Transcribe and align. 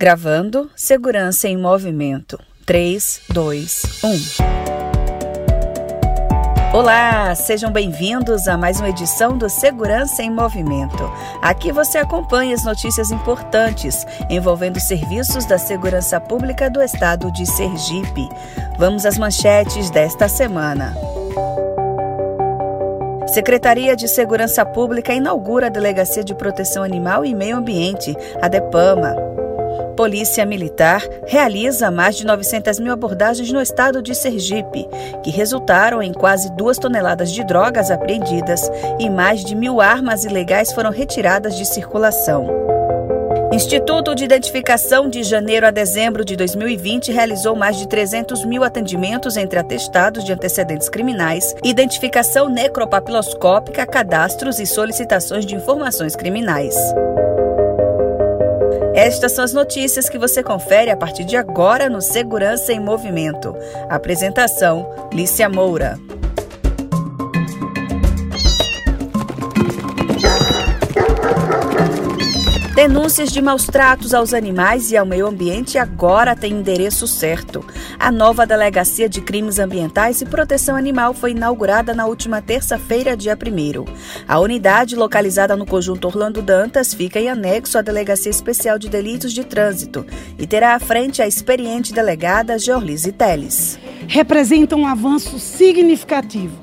Gravando 0.00 0.70
Segurança 0.76 1.48
em 1.48 1.56
Movimento. 1.56 2.38
3, 2.64 3.22
2, 3.30 3.82
1. 4.04 4.20
Olá, 6.72 7.34
sejam 7.34 7.72
bem-vindos 7.72 8.46
a 8.46 8.56
mais 8.56 8.78
uma 8.78 8.90
edição 8.90 9.36
do 9.36 9.50
Segurança 9.50 10.22
em 10.22 10.30
Movimento. 10.30 11.02
Aqui 11.42 11.72
você 11.72 11.98
acompanha 11.98 12.54
as 12.54 12.62
notícias 12.62 13.10
importantes 13.10 14.06
envolvendo 14.30 14.78
serviços 14.78 15.44
da 15.44 15.58
segurança 15.58 16.20
pública 16.20 16.70
do 16.70 16.80
estado 16.80 17.32
de 17.32 17.44
Sergipe. 17.44 18.28
Vamos 18.78 19.04
às 19.04 19.18
manchetes 19.18 19.90
desta 19.90 20.28
semana. 20.28 20.94
Secretaria 23.26 23.96
de 23.96 24.06
Segurança 24.06 24.64
Pública 24.64 25.12
inaugura 25.12 25.66
a 25.66 25.70
Delegacia 25.70 26.22
de 26.22 26.36
Proteção 26.36 26.84
Animal 26.84 27.24
e 27.24 27.34
Meio 27.34 27.56
Ambiente, 27.56 28.16
a 28.40 28.46
DEPAMA. 28.46 29.27
Polícia 29.98 30.46
Militar 30.46 31.02
realiza 31.26 31.90
mais 31.90 32.14
de 32.14 32.24
900 32.24 32.78
mil 32.78 32.92
abordagens 32.92 33.50
no 33.50 33.60
estado 33.60 34.00
de 34.00 34.14
Sergipe, 34.14 34.86
que 35.24 35.30
resultaram 35.32 36.00
em 36.00 36.12
quase 36.12 36.54
duas 36.54 36.78
toneladas 36.78 37.32
de 37.32 37.44
drogas 37.44 37.90
apreendidas 37.90 38.70
e 39.00 39.10
mais 39.10 39.44
de 39.44 39.56
mil 39.56 39.80
armas 39.80 40.22
ilegais 40.22 40.72
foram 40.72 40.92
retiradas 40.92 41.56
de 41.56 41.66
circulação. 41.66 42.46
Instituto 43.52 44.14
de 44.14 44.22
Identificação 44.22 45.10
de 45.10 45.24
janeiro 45.24 45.66
a 45.66 45.72
dezembro 45.72 46.24
de 46.24 46.36
2020 46.36 47.10
realizou 47.10 47.56
mais 47.56 47.76
de 47.76 47.88
300 47.88 48.44
mil 48.44 48.62
atendimentos 48.62 49.36
entre 49.36 49.58
atestados 49.58 50.22
de 50.22 50.32
antecedentes 50.32 50.88
criminais, 50.88 51.56
identificação 51.64 52.48
necropapiloscópica, 52.48 53.84
cadastros 53.84 54.60
e 54.60 54.66
solicitações 54.66 55.44
de 55.44 55.56
informações 55.56 56.14
criminais. 56.14 56.76
Estas 58.98 59.30
são 59.30 59.44
as 59.44 59.52
notícias 59.52 60.08
que 60.08 60.18
você 60.18 60.42
confere 60.42 60.90
a 60.90 60.96
partir 60.96 61.22
de 61.22 61.36
agora 61.36 61.88
no 61.88 62.02
Segurança 62.02 62.72
em 62.72 62.80
Movimento. 62.80 63.54
Apresentação: 63.88 64.92
Lícia 65.12 65.48
Moura. 65.48 65.96
Denúncias 72.78 73.32
de 73.32 73.42
maus 73.42 73.66
tratos 73.66 74.14
aos 74.14 74.32
animais 74.32 74.92
e 74.92 74.96
ao 74.96 75.04
meio 75.04 75.26
ambiente 75.26 75.76
agora 75.76 76.36
têm 76.36 76.52
endereço 76.52 77.08
certo. 77.08 77.66
A 77.98 78.12
nova 78.12 78.46
Delegacia 78.46 79.08
de 79.08 79.20
Crimes 79.20 79.58
Ambientais 79.58 80.20
e 80.20 80.24
Proteção 80.24 80.76
Animal 80.76 81.12
foi 81.12 81.32
inaugurada 81.32 81.92
na 81.92 82.06
última 82.06 82.40
terça-feira, 82.40 83.16
dia 83.16 83.36
1. 83.36 83.84
A 84.28 84.38
unidade, 84.38 84.94
localizada 84.94 85.56
no 85.56 85.66
conjunto 85.66 86.06
Orlando 86.06 86.40
Dantas, 86.40 86.94
fica 86.94 87.18
em 87.18 87.28
anexo 87.28 87.76
à 87.76 87.82
Delegacia 87.82 88.30
Especial 88.30 88.78
de 88.78 88.88
Delitos 88.88 89.32
de 89.32 89.42
Trânsito 89.42 90.06
e 90.38 90.46
terá 90.46 90.76
à 90.76 90.78
frente 90.78 91.20
a 91.20 91.26
experiente 91.26 91.92
delegada 91.92 92.60
Georlise 92.60 93.10
Teles. 93.10 93.76
Representa 94.06 94.76
um 94.76 94.86
avanço 94.86 95.40
significativo. 95.40 96.56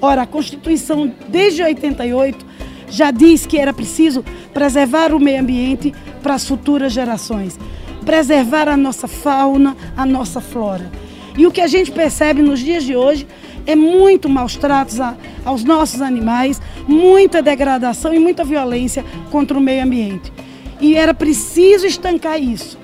Ora, 0.00 0.22
a 0.22 0.26
Constituição, 0.26 1.12
desde 1.28 1.62
88, 1.62 2.47
já 2.90 3.10
diz 3.10 3.46
que 3.46 3.58
era 3.58 3.72
preciso 3.72 4.24
preservar 4.52 5.12
o 5.12 5.20
meio 5.20 5.40
ambiente 5.40 5.94
para 6.22 6.34
as 6.34 6.46
futuras 6.46 6.92
gerações, 6.92 7.58
preservar 8.04 8.68
a 8.68 8.76
nossa 8.76 9.06
fauna, 9.06 9.76
a 9.96 10.04
nossa 10.06 10.40
flora. 10.40 10.90
E 11.36 11.46
o 11.46 11.50
que 11.50 11.60
a 11.60 11.66
gente 11.66 11.90
percebe 11.90 12.42
nos 12.42 12.60
dias 12.60 12.82
de 12.82 12.96
hoje 12.96 13.26
é 13.66 13.76
muito 13.76 14.28
maus 14.28 14.56
tratos 14.56 15.00
a, 15.00 15.14
aos 15.44 15.62
nossos 15.62 16.00
animais, 16.00 16.60
muita 16.86 17.42
degradação 17.42 18.14
e 18.14 18.18
muita 18.18 18.42
violência 18.42 19.04
contra 19.30 19.56
o 19.56 19.60
meio 19.60 19.84
ambiente. 19.84 20.32
E 20.80 20.96
era 20.96 21.12
preciso 21.12 21.86
estancar 21.86 22.42
isso. 22.42 22.78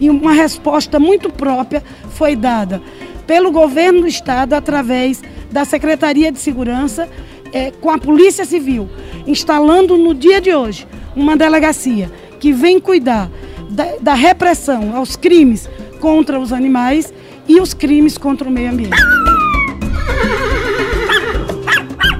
E 0.00 0.10
uma 0.10 0.32
resposta 0.32 0.98
muito 0.98 1.30
própria 1.30 1.82
foi 2.10 2.34
dada 2.34 2.82
pelo 3.26 3.50
governo 3.50 4.02
do 4.02 4.08
estado 4.08 4.54
através 4.54 5.22
da 5.50 5.64
Secretaria 5.64 6.32
de 6.32 6.38
Segurança 6.38 7.08
é, 7.54 7.70
com 7.70 7.88
a 7.88 7.96
Polícia 7.96 8.44
Civil, 8.44 8.90
instalando 9.26 9.96
no 9.96 10.12
dia 10.12 10.40
de 10.40 10.52
hoje 10.52 10.86
uma 11.14 11.36
delegacia 11.36 12.10
que 12.40 12.52
vem 12.52 12.80
cuidar 12.80 13.30
da, 13.70 13.96
da 14.00 14.14
repressão 14.14 14.94
aos 14.96 15.14
crimes 15.14 15.70
contra 16.00 16.38
os 16.38 16.52
animais 16.52 17.14
e 17.46 17.60
os 17.60 17.72
crimes 17.72 18.18
contra 18.18 18.48
o 18.48 18.50
meio 18.50 18.70
ambiente. 18.70 19.00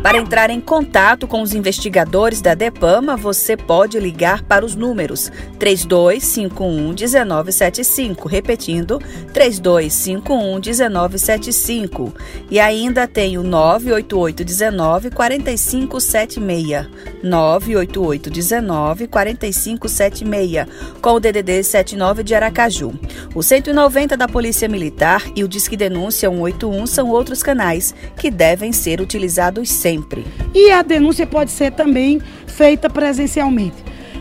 Para 0.05 0.19
entrar 0.19 0.51
em 0.51 0.61
contato 0.61 1.27
com 1.27 1.41
os 1.41 1.55
investigadores 1.55 2.43
da 2.43 2.53
DEPAMA, 2.53 3.17
você 3.17 3.57
pode 3.57 3.99
ligar 3.99 4.43
para 4.43 4.63
os 4.63 4.77
números 4.77 5.33
3251 5.59 6.89
1975, 6.93 8.29
repetindo 8.29 8.99
3251 9.33 10.61
1975. 10.61 12.13
E 12.51 12.61
ainda 12.61 13.09
tem 13.09 13.39
o 13.39 13.43
988 13.43 14.45
19 14.45 15.11
4576, 15.11 16.87
988 17.23 18.29
19 18.29 19.09
4576, 19.09 20.67
com 21.01 21.13
o 21.13 21.21
DDD 21.21 21.65
79 21.65 22.23
de 22.23 22.35
Aracaju. 22.35 22.93
O 23.35 23.43
190 23.43 24.19
da 24.19 24.29
Polícia 24.29 24.69
Militar 24.69 25.25
e 25.35 25.43
o 25.43 25.49
Disque 25.49 25.79
Denúncia 25.79 26.29
181 26.29 26.87
são 26.87 27.09
outros 27.09 27.43
canais 27.43 27.95
que 28.19 28.31
devem 28.31 28.71
ser 28.71 29.01
utilizados 29.01 29.71
sempre 29.71 29.94
sempre. 29.95 30.27
E 30.55 30.71
a 30.71 30.83
denúncia 30.83 31.27
pode 31.27 31.51
ser 31.51 31.73
também 31.73 32.21
feita 32.47 32.91
presencialmente. 32.91 33.77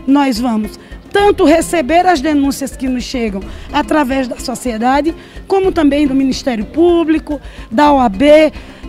Nós 0.06 0.38
vamos 0.38 0.78
tanto 1.10 1.44
receber 1.44 2.06
as 2.06 2.20
denúncias 2.20 2.76
que 2.76 2.88
nos 2.88 3.04
chegam 3.04 3.40
através 3.72 4.26
da 4.26 4.36
sociedade, 4.36 5.14
como 5.46 5.70
também 5.70 6.06
do 6.06 6.14
Ministério 6.14 6.64
Público, 6.64 7.40
da 7.70 7.92
OAB, 7.92 8.22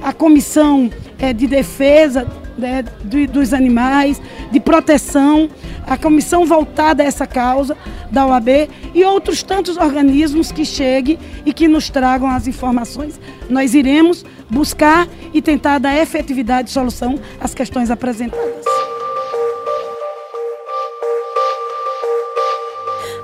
a 0.02 0.12
Comissão 0.12 0.90
é, 1.20 1.34
de 1.34 1.48
Defesa 1.48 2.26
né, 2.58 2.84
dos 3.32 3.54
Animais, 3.54 4.22
de 4.52 4.60
Proteção, 4.60 5.50
a 5.86 5.98
comissão 5.98 6.46
voltada 6.46 7.04
a 7.04 7.06
essa 7.06 7.28
causa 7.28 7.78
da 8.12 8.26
OAB 8.26 8.70
e 8.94 9.04
outros 9.04 9.44
tantos 9.44 9.78
organismos 9.78 10.52
que 10.52 10.66
cheguem 10.66 11.18
e 11.46 11.54
que 11.54 11.68
nos 11.68 11.90
tragam 11.90 12.30
as 12.30 12.48
informações. 12.48 13.20
Nós 13.50 13.74
iremos 13.74 14.26
buscar 14.50 15.08
e 15.34 15.42
tentar 15.42 15.80
dar 15.80 15.96
efetividade 15.98 16.70
e 16.70 16.74
solução 16.74 17.20
às 17.40 17.54
questões 17.54 17.92
apresentadas. 17.92 18.75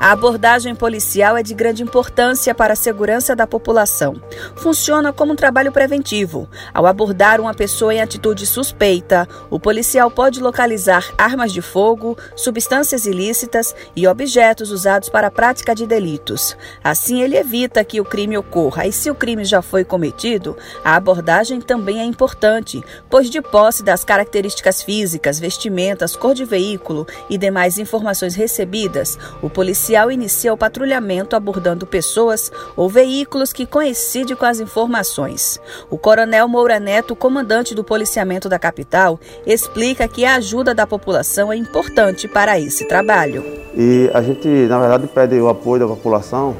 A 0.01 0.13
abordagem 0.13 0.73
policial 0.73 1.38
é 1.38 1.44
de 1.44 1.53
grande 1.53 1.84
importância 1.84 2.56
para 2.56 2.73
a 2.73 2.75
segurança 2.75 3.35
da 3.35 3.45
população. 3.45 4.19
Funciona 4.56 5.13
como 5.13 5.34
um 5.34 5.35
trabalho 5.35 5.72
preventivo. 5.72 6.50
Ao 6.73 6.88
abordar 6.88 7.39
uma 7.39 7.53
pessoa 7.53 7.94
em 7.94 8.01
atitude 8.01 8.47
suspeita, 8.47 9.29
o 9.47 9.59
policial 9.59 10.09
pode 10.09 10.41
localizar 10.41 11.07
armas 11.19 11.53
de 11.53 11.62
fogo, 11.62 12.17
substâncias 12.35 13.06
ilícitas 13.06 13.75
e 13.95 14.07
objetos 14.07 14.72
usados 14.72 15.07
para 15.07 15.28
a 15.28 15.31
prática 15.31 15.75
de 15.75 15.85
delitos. 15.85 16.57
Assim, 16.83 17.22
ele 17.22 17.38
evita 17.38 17.83
que 17.83 18.01
o 18.01 18.06
crime 18.06 18.35
ocorra. 18.35 18.88
E 18.88 18.91
se 18.91 19.12
o 19.12 19.13
crime 19.13 19.45
já 19.45 19.62
foi 19.62 19.83
cometido, 19.83 20.57
a 20.83 20.95
abordagem 20.95 21.62
também 21.62 22.00
é 22.00 22.06
importante, 22.06 22.83
pois 23.07 23.29
de 23.29 23.39
posse 23.39 23.83
das 23.83 24.03
características 24.03 24.81
físicas, 24.81 25.38
vestimentas, 25.38 26.16
cor 26.16 26.33
de 26.33 26.44
veículo 26.44 27.06
e 27.29 27.38
demais 27.38 27.78
informações 27.78 28.33
recebidas, 28.33 29.16
o 29.44 29.50
policial 29.50 29.91
policial 29.91 30.09
inicia 30.09 30.53
o 30.53 30.57
patrulhamento 30.57 31.35
abordando 31.35 31.85
pessoas 31.85 32.50
ou 32.78 32.88
veículos 32.88 33.52
que 33.52 33.66
coincidem 33.66 34.38
com 34.38 34.46
as 34.46 34.62
informações. 34.62 35.59
O 35.90 35.97
coronel 35.97 36.47
Moura 36.47 36.79
Neto, 36.79 37.13
comandante 37.13 37.75
do 37.75 37.84
policiamento 37.84 38.47
da 38.47 38.57
capital, 38.57 39.19
explica 39.46 40.07
que 40.07 40.24
a 40.24 40.35
ajuda 40.35 40.74
da 40.74 40.88
população 40.88 41.51
é 41.51 41.57
importante 41.57 42.25
para 42.25 42.57
esse 42.57 42.88
trabalho. 42.88 43.44
E 43.75 44.09
a 44.13 44.22
gente, 44.22 44.47
na 44.47 44.80
verdade, 44.80 45.07
pede 45.07 45.35
o 45.41 45.50
apoio 45.50 45.81
da 45.81 45.88
população 45.88 46.56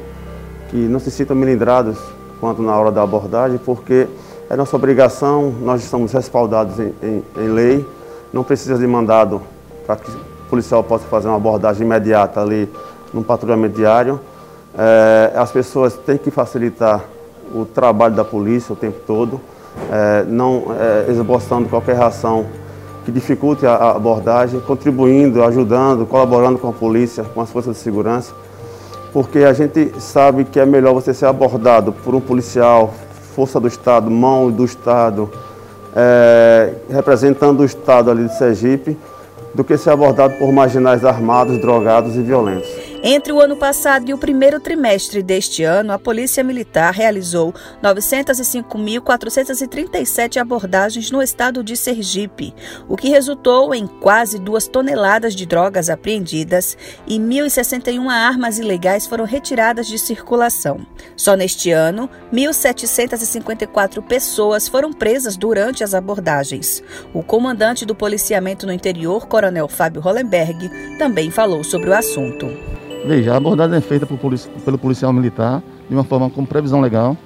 que 0.68 0.76
não 0.76 1.00
se 1.00 1.10
sintam 1.10 1.34
melindrados 1.34 1.96
quanto 2.38 2.60
na 2.60 2.76
hora 2.76 2.92
da 2.92 3.02
abordagem, 3.02 3.58
porque 3.64 4.06
é 4.50 4.56
nossa 4.56 4.76
obrigação, 4.76 5.54
nós 5.62 5.82
estamos 5.82 6.12
respaldados 6.12 6.78
em, 6.78 6.92
em, 7.02 7.22
em 7.38 7.48
lei, 7.48 7.86
não 8.30 8.44
precisa 8.44 8.76
de 8.76 8.86
mandado 8.86 9.40
para 9.86 9.96
que 9.96 10.10
o 10.10 10.50
policial 10.50 10.84
possa 10.84 11.06
fazer 11.06 11.28
uma 11.28 11.36
abordagem 11.36 11.86
imediata 11.86 12.42
ali 12.42 12.68
num 13.12 13.22
patrulhamento 13.22 13.76
diário. 13.76 14.20
É, 14.76 15.32
as 15.36 15.50
pessoas 15.50 15.94
têm 15.94 16.16
que 16.16 16.30
facilitar 16.30 17.04
o 17.54 17.64
trabalho 17.64 18.14
da 18.14 18.24
polícia 18.24 18.72
o 18.72 18.76
tempo 18.76 18.98
todo, 19.06 19.40
é, 19.90 20.24
não 20.26 20.64
é, 20.78 21.10
esboçando 21.10 21.68
qualquer 21.68 21.96
reação 21.96 22.46
que 23.04 23.12
dificulte 23.12 23.66
a, 23.66 23.74
a 23.74 23.90
abordagem, 23.96 24.60
contribuindo, 24.60 25.42
ajudando, 25.42 26.06
colaborando 26.06 26.58
com 26.58 26.68
a 26.68 26.72
polícia, 26.72 27.24
com 27.24 27.40
as 27.40 27.50
forças 27.50 27.76
de 27.76 27.82
segurança, 27.82 28.32
porque 29.12 29.40
a 29.40 29.52
gente 29.52 29.92
sabe 30.00 30.44
que 30.44 30.58
é 30.58 30.64
melhor 30.64 30.94
você 30.94 31.12
ser 31.12 31.26
abordado 31.26 31.92
por 31.92 32.14
um 32.14 32.20
policial, 32.20 32.94
força 33.34 33.58
do 33.58 33.68
Estado, 33.68 34.10
mão 34.10 34.50
do 34.50 34.64
Estado, 34.64 35.30
é, 35.94 36.74
representando 36.88 37.60
o 37.60 37.64
Estado 37.64 38.10
ali 38.10 38.26
de 38.26 38.38
Sergipe, 38.38 38.96
do 39.54 39.62
que 39.62 39.76
ser 39.76 39.90
abordado 39.90 40.34
por 40.38 40.50
marginais 40.50 41.04
armados, 41.04 41.58
drogados 41.58 42.16
e 42.16 42.22
violentos. 42.22 42.91
Entre 43.04 43.32
o 43.32 43.40
ano 43.40 43.56
passado 43.56 44.08
e 44.08 44.14
o 44.14 44.18
primeiro 44.18 44.60
trimestre 44.60 45.24
deste 45.24 45.64
ano, 45.64 45.92
a 45.92 45.98
Polícia 45.98 46.44
Militar 46.44 46.94
realizou 46.94 47.52
905.437 47.82 50.36
abordagens 50.36 51.10
no 51.10 51.20
estado 51.20 51.64
de 51.64 51.76
Sergipe, 51.76 52.54
o 52.88 52.96
que 52.96 53.08
resultou 53.08 53.74
em 53.74 53.88
quase 53.88 54.38
duas 54.38 54.68
toneladas 54.68 55.34
de 55.34 55.44
drogas 55.44 55.90
apreendidas 55.90 56.78
e 57.04 57.18
1.061 57.18 58.08
armas 58.08 58.60
ilegais 58.60 59.04
foram 59.04 59.24
retiradas 59.24 59.88
de 59.88 59.98
circulação. 59.98 60.86
Só 61.16 61.34
neste 61.34 61.72
ano, 61.72 62.08
1.754 62.32 64.00
pessoas 64.00 64.68
foram 64.68 64.92
presas 64.92 65.36
durante 65.36 65.82
as 65.82 65.92
abordagens. 65.92 66.80
O 67.12 67.20
comandante 67.20 67.84
do 67.84 67.96
policiamento 67.96 68.64
no 68.64 68.72
interior, 68.72 69.26
Coronel 69.26 69.66
Fábio 69.66 70.00
Hollenberg, 70.00 70.70
também 70.98 71.32
falou 71.32 71.64
sobre 71.64 71.90
o 71.90 71.94
assunto. 71.94 72.46
Veja, 73.04 73.34
a 73.34 73.36
abordagem 73.36 73.76
é 73.76 73.80
feita 73.80 74.06
pelo 74.06 74.78
policial 74.78 75.12
militar 75.12 75.60
de 75.88 75.94
uma 75.94 76.04
forma 76.04 76.30
com 76.30 76.44
previsão 76.44 76.80
legal, 76.80 77.16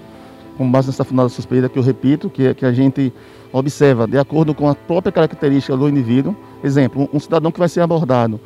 com 0.57 0.71
base 0.71 0.89
nessa 0.89 1.05
fundada 1.05 1.29
suspeita 1.29 1.69
que 1.69 1.79
eu 1.79 1.83
repito, 1.83 2.31
que, 2.31 2.55
que 2.55 2.65
a 2.65 2.73
gente 2.73 3.13
observa 3.53 4.07
de 4.07 4.17
acordo 4.17 4.55
com 4.55 4.69
a 4.69 4.75
própria 4.75 5.13
característica 5.13 5.77
do 5.77 5.87
indivíduo. 5.87 6.35
Exemplo, 6.65 7.09
um 7.13 7.21
cidadão 7.21 7.53
que 7.53 7.59
vai 7.59 7.69
ser 7.69 7.83
abordado 7.83 8.41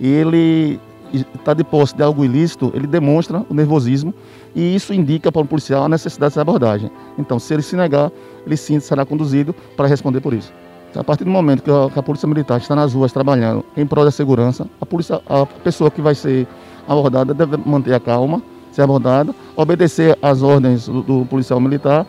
e 0.00 0.08
ele 0.08 0.80
está 1.12 1.54
de 1.54 1.62
posse 1.62 1.94
de 1.94 2.02
algo 2.02 2.24
ilícito, 2.24 2.72
ele 2.74 2.86
demonstra 2.88 3.44
o 3.48 3.54
nervosismo 3.54 4.12
e 4.54 4.74
isso 4.74 4.92
indica 4.92 5.30
para 5.30 5.42
o 5.42 5.46
policial 5.46 5.84
a 5.84 5.88
necessidade 5.88 6.32
dessa 6.32 6.40
abordagem. 6.40 6.90
Então, 7.16 7.38
se 7.38 7.54
ele 7.54 7.62
se 7.62 7.76
negar, 7.76 8.10
ele 8.44 8.56
sim 8.56 8.80
será 8.80 9.06
conduzido 9.06 9.54
para 9.76 9.86
responder 9.86 10.20
por 10.20 10.34
isso. 10.34 10.52
A 10.96 11.04
partir 11.04 11.24
do 11.24 11.30
momento 11.30 11.62
que 11.62 11.70
a, 11.70 11.88
que 11.90 11.98
a 11.98 12.02
Polícia 12.02 12.28
Militar 12.28 12.60
está 12.60 12.74
nas 12.74 12.92
ruas 12.92 13.12
trabalhando 13.12 13.64
em 13.76 13.86
prol 13.86 14.04
da 14.04 14.10
segurança, 14.10 14.66
a, 14.80 14.84
polícia, 14.84 15.22
a 15.26 15.46
pessoa 15.46 15.90
que 15.90 16.02
vai 16.02 16.14
ser 16.14 16.46
abordada 16.86 17.32
deve 17.34 17.56
manter 17.64 17.94
a 17.94 18.00
calma, 18.00 18.42
ser 18.70 18.82
abordada, 18.82 19.34
obedecer 19.56 20.18
às 20.22 20.42
ordens 20.42 20.86
do, 20.86 21.02
do 21.02 21.26
policial 21.26 21.60
militar 21.60 22.06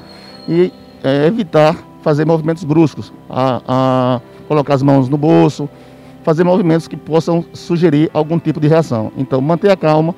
e 0.48 0.72
é, 1.04 1.28
evitar 1.28 1.76
fazer 2.02 2.26
movimentos 2.26 2.64
bruscos, 2.64 3.14
a, 3.30 3.62
a 3.68 4.22
colocar 4.48 4.74
as 4.74 4.82
mãos 4.82 5.10
no 5.10 5.18
bolso, 5.18 5.70
fazer 6.24 6.44
movimentos 6.44 6.88
que 6.88 6.98
possam 6.98 7.44
sugerir 7.54 8.10
algum 8.14 8.40
tipo 8.40 8.60
de 8.60 8.68
reação. 8.68 9.12
Então, 9.18 9.42
manter 9.42 9.72
a 9.72 9.78
calma 9.78 10.16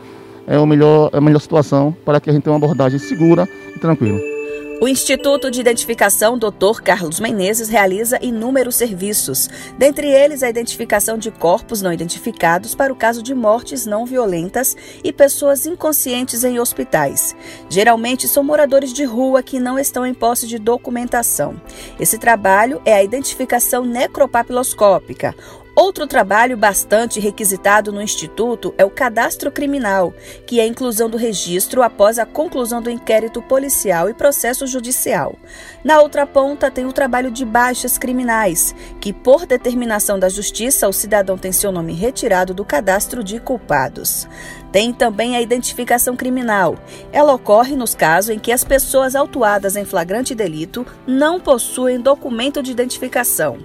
é, 0.48 0.58
o 0.58 0.66
melhor, 0.66 1.10
é 1.13 1.18
a 1.18 1.22
melhor 1.22 1.40
situação 1.40 1.96
para 2.06 2.19
que 2.19 2.30
a 2.30 2.34
gente 2.34 2.44
tenha 2.44 2.56
uma 2.56 2.63
abordagem 2.63 3.00
segura 3.00 3.48
e 3.75 3.80
tranquila. 3.80 4.35
O 4.81 4.89
Instituto 4.89 5.50
de 5.50 5.62
Identificação 5.62 6.38
Dr. 6.38 6.81
Carlos 6.83 7.22
Menezes 7.22 7.69
realiza 7.69 8.19
inúmeros 8.22 8.75
serviços, 8.75 9.50
dentre 9.77 10.07
eles 10.07 10.44
a 10.44 10.50
identificação 10.50 11.18
de 11.18 11.31
corpos 11.31 11.81
não 11.81 11.94
identificados 11.94 12.75
para 12.75 12.92
o 12.92 12.95
caso 12.95 13.24
de 13.24 13.33
mortes 13.33 13.86
não 13.86 14.06
violentas 14.06 14.75
e 15.01 15.13
pessoas 15.13 15.66
inconscientes 15.66 16.44
em 16.44 16.60
hospitais. 16.60 17.33
Geralmente 17.69 18.27
são 18.27 18.44
moradores 18.44 18.92
de 18.92 19.06
rua 19.06 19.42
que 19.42 19.62
não 19.62 19.80
estão 19.80 20.06
em 20.06 20.13
posse 20.13 20.45
de 20.45 20.60
documentação. 20.60 21.60
Esse 21.98 22.18
trabalho 22.18 22.81
é 22.83 22.94
a 22.94 23.04
identificação 23.04 23.86
necropapiloscópica, 23.86 25.33
Outro 25.75 26.07
trabalho 26.07 26.56
bastante 26.56 27.19
requisitado 27.19 27.92
no 27.92 28.01
Instituto 28.01 28.74
é 28.77 28.86
o 28.86 28.89
cadastro 28.89 29.51
criminal, 29.51 30.13
que 30.48 30.62
é 30.62 30.63
a 30.63 30.68
inclusão 30.68 31.10
do 31.10 31.18
registro 31.18 31.83
após 31.83 32.18
a 32.18 32.25
conclusão 32.25 32.81
do 32.81 32.89
inquérito 32.89 33.42
policial 33.42 34.10
e 34.10 34.13
processo 34.13 34.66
judicial. 34.66 35.36
Na 35.83 36.00
outra 36.00 36.25
ponta 36.25 36.72
tem 36.72 36.86
o 36.86 36.94
trabalho 36.94 37.30
de 37.30 37.44
baixas 37.44 37.98
criminais, 37.98 38.74
que 39.01 39.12
por 39.12 39.45
determinação 39.45 40.18
da 40.18 40.30
Justiça 40.30 40.88
o 40.88 40.94
cidadão 40.94 41.38
tem 41.38 41.51
seu 41.51 41.74
nome 41.74 41.92
retirado 41.94 42.54
do 42.54 42.63
cadastro 42.63 43.22
de 43.22 43.38
culpados. 43.42 44.30
Tem 44.71 44.91
também 44.91 45.35
a 45.35 45.41
identificação 45.41 46.15
criminal. 46.15 46.75
Ela 47.12 47.33
ocorre 47.33 47.75
nos 47.75 47.95
casos 47.95 48.29
em 48.29 48.39
que 48.39 48.51
as 48.51 48.63
pessoas 48.63 49.15
autuadas 49.15 49.75
em 49.75 49.85
flagrante 49.85 50.35
delito 50.35 50.85
não 51.07 51.39
possuem 51.39 52.00
documento 52.00 52.62
de 52.62 52.71
identificação. 52.71 53.57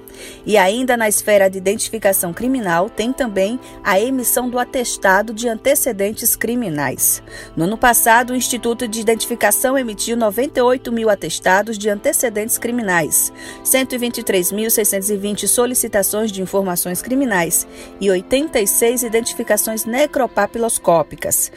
E 0.46 0.56
ainda 0.56 0.96
na 0.96 1.08
esfera 1.08 1.48
de 1.48 1.58
identificação 1.58 2.32
criminal, 2.32 2.88
tem 2.88 3.12
também 3.12 3.58
a 3.82 3.98
emissão 4.00 4.48
do 4.48 4.58
atestado 4.58 5.32
de 5.32 5.48
antecedentes 5.48 6.36
criminais. 6.36 7.22
No 7.56 7.64
ano 7.64 7.76
passado, 7.76 8.32
o 8.32 8.36
Instituto 8.36 8.86
de 8.86 9.00
Identificação 9.00 9.78
emitiu 9.78 10.16
98 10.16 10.92
mil 10.92 11.10
atestados 11.10 11.76
de 11.78 11.88
antecedentes 11.88 12.58
criminais, 12.58 13.32
123.620 13.64 15.46
solicitações 15.46 16.30
de 16.30 16.42
informações 16.42 17.02
criminais 17.02 17.66
e 18.00 18.10
86 18.10 19.02
identificações 19.02 19.84
necropapiloscópicas 19.84 20.89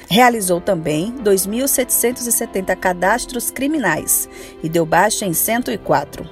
Realizou 0.10 0.62
também 0.62 1.14
2.770 1.24 2.76
cadastros 2.76 3.50
criminais 3.50 4.30
e 4.62 4.70
deu 4.70 4.86
baixa 4.86 5.26
em 5.26 5.34
104. 5.34 6.28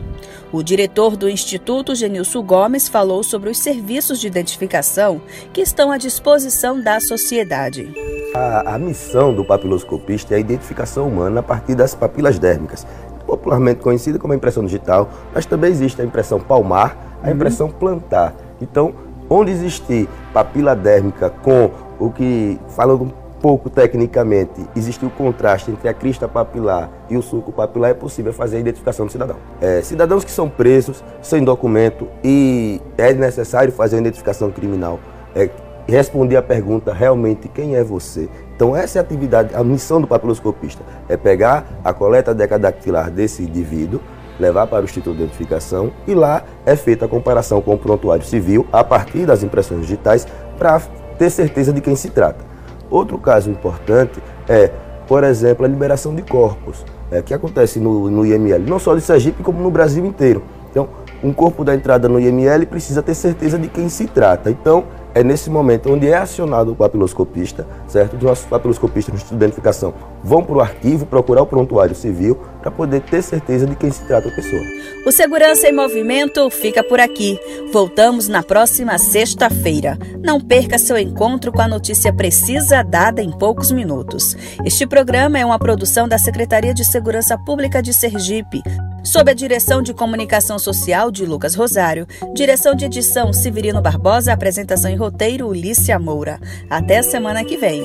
O 0.52 0.62
diretor 0.62 1.16
do 1.16 1.30
Instituto, 1.30 1.96
Genilson 1.96 2.44
Gomes, 2.44 2.88
falou 2.88 3.24
sobre 3.24 3.50
os 3.50 3.58
serviços 3.58 4.20
de 4.20 4.28
identificação 4.28 5.22
que 5.54 5.62
estão 5.62 5.92
à 5.92 5.98
disposição 5.98 6.82
da 6.82 7.00
sociedade. 7.00 7.94
A, 8.36 8.76
a 8.76 8.80
missão 8.80 9.34
do 9.34 9.46
papiloscopista 9.46 10.34
é 10.34 10.38
a 10.38 10.40
identificação 10.40 11.08
humana 11.08 11.40
a 11.40 11.44
partir 11.44 11.76
das 11.76 11.96
papilas 11.96 12.38
dérmicas, 12.38 12.86
popularmente 13.26 13.82
conhecida 13.82 14.20
como 14.20 14.34
impressão 14.34 14.66
digital, 14.66 15.10
mas 15.34 15.46
também 15.46 15.72
existe 15.72 16.02
a 16.02 16.06
impressão 16.06 16.40
palmar, 16.40 17.18
a 17.24 17.28
uhum. 17.28 17.34
impressão 17.34 17.70
plantar. 17.70 18.36
Então, 18.62 18.94
onde 19.30 19.52
existir 19.52 20.10
papila 20.34 20.76
dérmica 20.76 21.30
com 21.30 21.72
o 22.02 22.10
que, 22.10 22.60
falando 22.70 23.04
um 23.04 23.12
pouco 23.40 23.70
tecnicamente, 23.70 24.68
existe 24.76 25.06
o 25.06 25.10
contraste 25.10 25.72
entre 25.72 25.88
a 25.88 25.94
crista 25.94 26.28
papilar 26.28 26.90
e 27.10 27.16
o 27.16 27.22
sulco 27.22 27.52
papilar, 27.52 27.92
é 27.92 27.94
possível 27.94 28.34
fazer 28.34 28.58
a 28.58 28.60
identificação 28.60 29.06
do 29.06 29.12
cidadão. 29.12 29.38
É, 29.62 29.82
cidadãos 29.82 30.26
que 30.26 30.32
são 30.32 30.50
presos 30.50 31.04
sem 31.22 31.44
documento 31.44 32.08
e 32.24 32.82
é 32.98 33.14
necessário 33.14 33.72
fazer 33.72 33.98
a 33.98 34.00
identificação 34.00 34.52
criminal, 34.52 35.00
é, 35.36 35.50
responder 35.88 36.38
a 36.38 36.42
pergunta 36.42 36.92
realmente 36.92 37.48
quem 37.48 37.76
é 37.76 37.84
você. 37.84 38.28
Então 38.56 38.76
essa 38.76 38.98
é 38.98 39.00
a 39.00 39.04
atividade, 39.04 39.56
a 39.56 39.64
missão 39.64 40.02
do 40.02 40.08
papiloscopista, 40.08 40.84
é 41.08 41.16
pegar 41.16 41.66
a 41.84 41.94
coleta 41.94 42.34
decadactilar 42.34 43.12
desse 43.12 43.44
indivíduo, 43.44 44.00
levar 44.40 44.66
para 44.66 44.82
o 44.82 44.86
Instituto 44.86 45.18
de 45.18 45.24
Identificação 45.24 45.92
e 46.08 46.16
lá 46.16 46.44
é 46.66 46.76
feita 46.76 47.06
a 47.06 47.08
comparação 47.08 47.62
com 47.62 47.76
o 47.76 47.78
prontuário 47.78 48.26
civil 48.26 48.66
a 48.72 48.84
partir 48.84 49.26
das 49.26 49.44
impressões 49.44 49.82
digitais 49.82 50.28
para 50.58 50.82
ter 51.22 51.30
certeza 51.30 51.72
de 51.72 51.82
quem 51.82 51.96
se 51.96 52.10
trata. 52.10 52.44
Outro 52.90 53.20
caso 53.20 53.48
importante 53.48 54.20
é, 54.50 54.72
por 55.08 55.24
exemplo, 55.24 55.64
a 55.64 55.68
liberação 55.70 56.16
de 56.16 56.24
corpos, 56.24 56.84
é, 57.12 57.22
que 57.22 57.32
acontece 57.32 57.80
no, 57.80 58.10
no 58.10 58.26
IML, 58.26 58.64
não 58.68 58.80
só 58.80 58.96
de 58.96 59.02
Sergipe, 59.02 59.44
como 59.44 59.62
no 59.62 59.70
Brasil 59.70 60.04
inteiro. 60.04 60.42
Então, 60.72 60.90
um 61.24 61.32
corpo 61.32 61.64
da 61.64 61.76
entrada 61.76 62.10
no 62.10 62.20
IML 62.20 62.66
precisa 62.66 63.04
ter 63.04 63.14
certeza 63.14 63.60
de 63.60 63.68
quem 63.68 63.88
se 63.88 64.08
trata. 64.08 64.50
Então, 64.50 64.86
é 65.14 65.24
nesse 65.24 65.50
momento 65.50 65.92
onde 65.92 66.08
é 66.08 66.16
acionado 66.16 66.72
o 66.72 66.76
papiloscopista, 66.76 67.68
certo? 67.88 68.16
Os 68.16 68.24
nossos 68.24 68.46
papiloscopistas 68.46 69.14
no 69.14 69.18
Instituto 69.18 69.38
de 69.38 69.44
Identificação 69.44 69.94
vão 70.24 70.44
para 70.44 70.56
o 70.56 70.62
arquivo 70.62 71.06
procurar 71.06 71.42
o 71.42 71.46
prontuário 71.46 71.96
civil 71.96 72.38
para 72.62 72.72
poder 72.72 73.02
ter 73.02 73.22
certeza 73.22 73.66
de 73.66 73.76
quem 73.76 73.92
se 73.92 74.04
trata 74.06 74.30
a 74.30 74.32
pessoa. 74.32 74.62
O 75.06 75.12
Segurança 75.12 75.68
em 75.68 75.74
Movimento 75.74 76.50
fica 76.50 76.84
por 76.84 77.00
aqui. 77.00 77.40
Voltamos 77.74 78.28
na 78.28 78.44
próxima 78.44 78.98
sexta-feira. 78.98 79.98
Não 80.24 80.40
perca 80.40 80.78
seu 80.78 80.98
encontro 80.98 81.52
com 81.52 81.62
a 81.62 81.68
notícia 81.68 82.14
precisa 82.14 82.84
dada 82.84 83.22
em 83.22 83.32
poucos 83.32 83.72
minutos. 83.72 84.36
Este 84.64 84.86
programa 84.86 85.40
é 85.40 85.46
uma 85.46 85.60
produção 85.60 86.08
da 86.08 86.18
Secretaria 86.18 86.74
de 86.74 86.86
Segurança 86.86 87.38
Pública 87.38 87.82
de 87.82 87.94
Sergipe 87.94 88.62
sob 89.04 89.32
a 89.32 89.34
direção 89.34 89.82
de 89.82 89.94
comunicação 89.94 90.58
social 90.60 91.12
de 91.12 91.26
Lucas 91.26 91.56
Rosário, 91.56 92.08
direção 92.34 92.76
de 92.76 92.86
edição 92.86 93.32
Severino 93.34 93.82
Barbosa, 93.82 94.34
apresentação 94.34 94.92
e 94.92 94.96
roteiro 94.96 95.48
Ulícia 95.48 95.98
Moura. 96.00 96.40
Até 96.70 97.00
a 97.00 97.04
semana 97.04 97.44
que 97.44 97.58
vem. 97.58 97.84